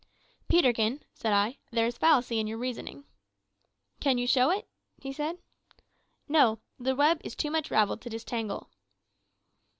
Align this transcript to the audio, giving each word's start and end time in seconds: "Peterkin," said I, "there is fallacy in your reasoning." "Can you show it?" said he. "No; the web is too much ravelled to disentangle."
"Peterkin," 0.47 1.03
said 1.13 1.31
I, 1.31 1.59
"there 1.69 1.85
is 1.85 1.95
fallacy 1.99 2.39
in 2.39 2.47
your 2.47 2.57
reasoning." 2.57 3.05
"Can 3.99 4.17
you 4.17 4.25
show 4.25 4.49
it?" 4.49 4.67
said 5.13 5.35
he. 5.77 5.83
"No; 6.27 6.57
the 6.79 6.95
web 6.95 7.21
is 7.23 7.35
too 7.35 7.51
much 7.51 7.69
ravelled 7.69 8.01
to 8.01 8.09
disentangle." 8.09 8.71